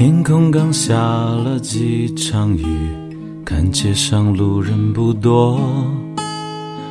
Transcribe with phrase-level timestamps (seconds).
[0.00, 2.64] 天空刚下了几场雨，
[3.44, 5.60] 看街上路人不多。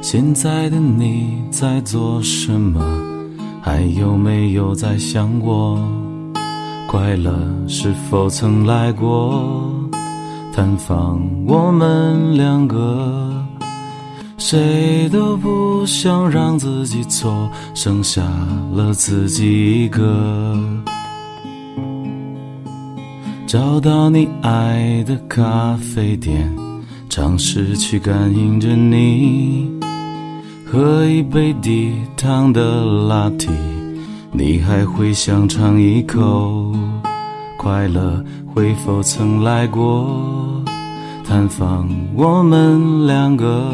[0.00, 2.80] 现在的你在做什么？
[3.60, 5.78] 还有没有在想我？
[6.88, 7.38] 快乐
[7.68, 9.70] 是否曾来过
[10.50, 13.44] 探访我们两个？
[14.38, 18.22] 谁都不想让自己错，剩下
[18.72, 20.58] 了自己一个。
[23.54, 26.52] 找到你爱的咖啡店，
[27.08, 29.70] 尝试去感应着你，
[30.66, 33.48] 喝一杯低糖的拿铁，
[34.32, 36.74] 你还会想尝一口？
[37.56, 40.64] 快乐会否曾来过
[41.24, 43.70] 探访我们两个？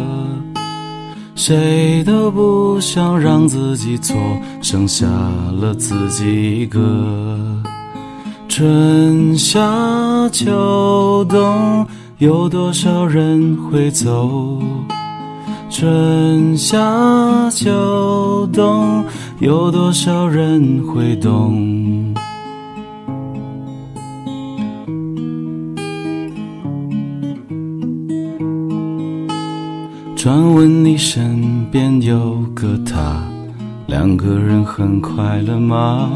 [1.35, 4.15] 谁都不想让自己错，
[4.61, 7.50] 剩下了自己一个。
[8.51, 11.87] 春夏秋冬，
[12.19, 14.61] 有多少人会走？
[15.71, 19.05] 春夏秋冬，
[19.39, 22.13] 有多少人会懂？
[30.17, 33.23] 传闻你身边有个他，
[33.87, 36.11] 两个人很快乐吗？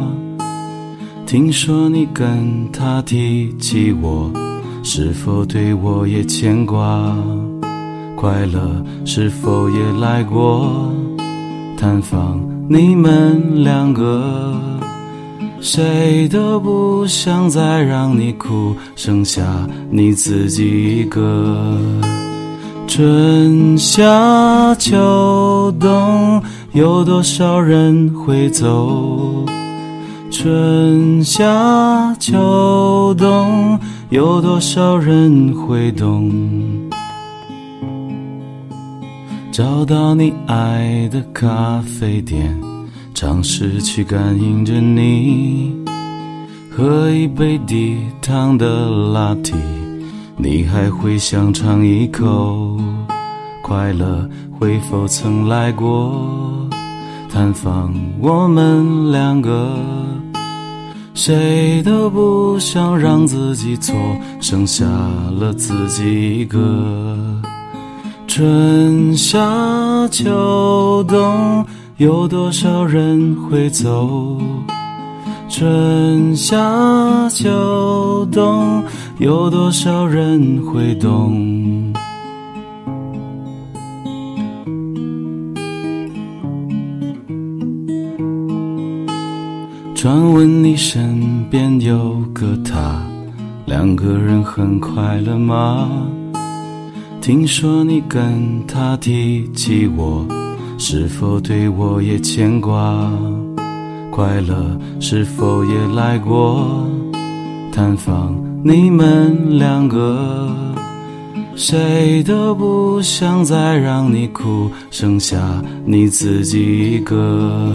[1.35, 4.31] 听说你跟他提起我，
[4.85, 7.13] 是否对我也牵挂？
[8.15, 10.95] 快乐是否也来过
[11.77, 14.55] 探访你们两个？
[15.61, 19.43] 谁都不想再让你哭，剩下
[19.91, 21.77] 你自己一个。
[22.87, 26.41] 春夏秋冬，
[26.75, 29.44] 有多少人会走？
[30.35, 33.79] 春夏秋冬，
[34.11, 36.29] 有多少人会懂？
[39.53, 42.53] 找到你爱的咖啡店，
[43.15, 45.73] 尝试去感应着你，
[46.69, 49.55] 喝一杯低糖的拿铁。
[50.37, 52.77] 你还会想尝一口？
[53.63, 56.69] 快乐会否曾来过
[57.31, 59.79] 探访我们两个？
[61.15, 63.95] 谁都不想让自己错，
[64.41, 66.59] 剩下了自己一个。
[68.27, 69.39] 春夏
[70.11, 71.65] 秋冬，
[71.99, 74.41] 有多少人会走？
[75.49, 78.83] 春夏秋冬，
[79.19, 81.95] 有多少人会懂？
[90.05, 93.03] 传闻你身边有个他，
[93.65, 95.89] 两个人很快乐吗？
[97.23, 98.23] 听说你跟
[98.67, 100.27] 他提起我，
[100.77, 103.11] 是否对我也牵挂？
[104.11, 106.87] 快乐是否也来过
[107.73, 110.55] 探访你们两个？
[111.57, 115.41] 谁都不想再让你哭，剩下
[115.87, 117.73] 你自己一个。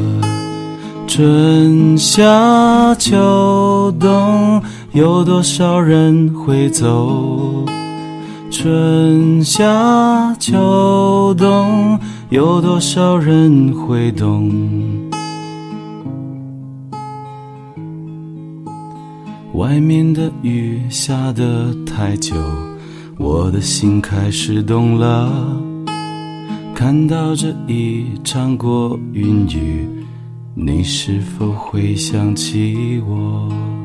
[1.10, 4.62] 春夏秋冬，
[4.92, 7.66] 有多少人会走？
[8.52, 12.00] 春夏秋冬，
[12.30, 14.52] 有多少人会懂？
[19.56, 22.36] 外面的雨下得太久，
[23.18, 25.34] 我的心开始冻了。
[26.76, 29.90] 看到这一场过云雨，
[30.62, 33.79] 你是否会想起我？